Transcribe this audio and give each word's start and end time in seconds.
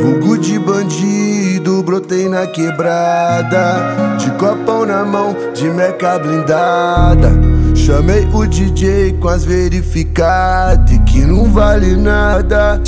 Vulgo 0.00 0.38
de 0.38 0.58
bandido, 0.58 1.82
brotei 1.82 2.28
na 2.28 2.46
quebrada. 2.46 4.16
De 4.18 4.30
copão 4.32 4.84
na 4.84 5.04
mão, 5.04 5.36
de 5.54 5.68
meca 5.70 6.18
blindada. 6.18 7.30
Chamei 7.74 8.28
o 8.32 8.46
DJ 8.46 9.14
com 9.20 9.28
as 9.28 9.44
verificadas 9.44 10.98
que 11.06 11.20
não 11.20 11.50
vale 11.50 11.96
nada. 11.96 12.80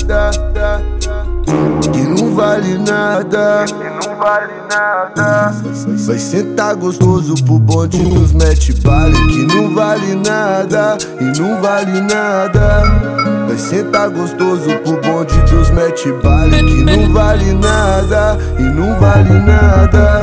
Que 1.92 2.02
não 2.02 2.34
vale 2.34 2.78
nada. 2.78 3.64
Que 3.66 4.08
não 4.08 4.16
vale 4.16 4.52
nada. 4.70 5.54
Vai 6.06 6.18
sentar 6.18 6.74
gostoso 6.74 7.34
pro 7.44 7.58
bonde 7.58 8.02
dos 8.02 8.32
mete 8.32 8.72
bale 8.80 9.16
que 9.28 9.54
não 9.54 9.74
vale 9.74 10.14
nada 10.14 10.96
e 11.20 11.38
não 11.38 11.60
vale 11.60 12.00
nada. 12.00 12.82
Vai 13.46 13.58
sentar 13.58 14.08
gostoso 14.10 14.70
pro 14.78 15.00
bonde 15.00 15.33
mete 15.74 16.12
bale 16.12 16.56
que 16.64 16.84
não 16.84 17.12
vale 17.12 17.52
nada 17.52 18.38
e 18.58 18.62
não 18.62 18.98
vale 18.98 19.32
nada. 19.40 20.20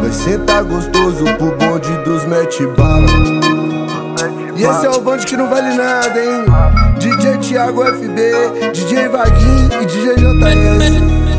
Vai 0.00 0.12
sentar 0.12 0.64
gostoso 0.64 1.24
pro 1.38 1.56
bonde 1.56 1.96
dos 2.04 2.24
mete 2.26 2.66
bala. 2.66 3.06
E 4.56 4.64
esse 4.64 4.86
é 4.86 4.90
o 4.90 5.00
bonde 5.00 5.24
que 5.24 5.36
não 5.36 5.48
vale 5.48 5.74
nada, 5.74 6.20
hein? 6.20 6.44
DJ 6.98 7.38
Thiago 7.38 7.84
FB, 7.84 8.72
DJ 8.72 9.08
Vaguinho 9.08 9.82
e 9.82 9.86
DJ 9.86 10.14
JS. 10.16 11.29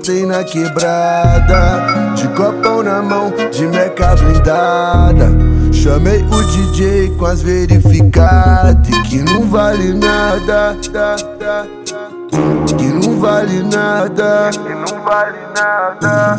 Brotei 0.00 0.24
na 0.24 0.42
quebrada. 0.42 2.14
De 2.16 2.26
copão 2.28 2.82
na 2.82 3.02
mão, 3.02 3.32
de 3.52 3.66
meca 3.66 4.16
blindada. 4.16 5.30
Chamei 5.72 6.22
o 6.22 6.42
DJ 6.44 7.10
com 7.16 7.26
as 7.26 7.42
verificadas 7.42 8.76
que 9.08 9.18
não 9.18 9.46
vale 9.46 9.94
nada. 9.94 10.76
Que 12.76 12.84
não 12.84 13.20
vale 13.20 13.62
nada. 13.62 14.50
Que 14.52 14.74
não 14.74 15.04
vale 15.04 15.38
nada. 15.54 16.38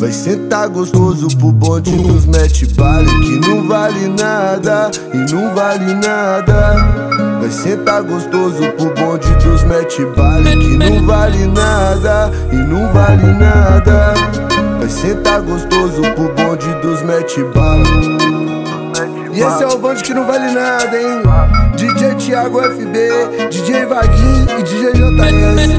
Vai 0.00 0.12
sentar 0.12 0.68
gostoso 0.68 1.28
pro 1.38 1.52
bonde 1.52 1.96
dos 1.96 2.26
mete 2.26 2.66
bale 2.74 3.08
que 3.20 3.48
não 3.48 3.66
vale 3.66 4.08
nada 4.08 4.90
e 5.12 5.32
não 5.32 5.54
vale 5.54 5.94
nada. 5.94 7.08
Vai 7.40 7.50
sentar 7.50 8.02
gostoso 8.02 8.62
pro 8.72 8.92
bonde 8.94 9.32
dos 9.36 9.64
mete 9.64 10.04
bale 10.16 10.56
que 10.56 10.76
não 10.76 11.06
vale 11.06 11.46
nada 11.46 12.30
e 12.52 12.56
vale 13.08 13.32
nada. 13.32 14.14
Vai 14.78 14.88
sentar 14.88 15.40
gostoso 15.40 16.02
pro 16.14 16.32
bonde 16.34 16.74
dos 16.82 17.02
mete 17.02 17.42
bala. 17.54 17.82
E 19.32 19.40
esse 19.40 19.62
é 19.62 19.66
o 19.66 19.78
bonde 19.78 20.02
que 20.02 20.12
não 20.12 20.26
vale 20.26 20.50
nada, 20.52 21.00
hein? 21.00 21.22
DJ 21.76 22.14
Thiago 22.16 22.60
FB, 22.60 23.48
DJ 23.50 23.86
Vaguinho 23.86 24.58
e 24.58 24.62
DJ 24.62 24.92
JS. 24.92 25.78